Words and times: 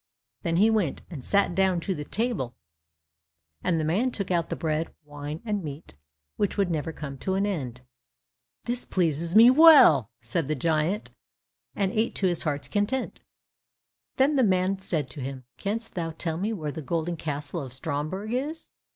Then 0.41 0.55
they 0.55 0.71
went, 0.71 1.03
and 1.11 1.23
sat 1.23 1.53
down 1.53 1.79
to 1.81 1.93
the 1.93 2.03
table, 2.03 2.55
and 3.63 3.79
the 3.79 3.83
man 3.83 4.09
took 4.09 4.31
out 4.31 4.49
the 4.49 4.55
bread, 4.55 4.91
wine, 5.03 5.43
and 5.45 5.63
meat 5.63 5.93
which 6.37 6.57
would 6.57 6.71
never 6.71 6.91
come 6.91 7.19
to 7.19 7.35
an 7.35 7.45
end. 7.45 7.81
"This 8.63 8.83
pleases 8.83 9.35
me 9.35 9.51
well," 9.51 10.09
said 10.19 10.47
the 10.47 10.55
giant, 10.55 11.11
and 11.75 11.91
ate 11.91 12.15
to 12.15 12.25
his 12.25 12.41
heart's 12.41 12.67
content. 12.67 13.21
Then 14.17 14.37
the 14.37 14.43
man 14.43 14.79
said 14.79 15.07
to 15.11 15.21
him, 15.21 15.43
"Canst 15.57 15.93
thou 15.93 16.09
tell 16.09 16.37
me 16.39 16.51
where 16.51 16.71
the 16.71 16.81
golden 16.81 17.15
castle 17.15 17.61
of 17.61 17.71
Stromberg 17.71 18.33
is?" 18.33 18.69